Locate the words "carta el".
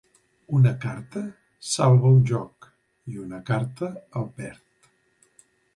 3.53-4.31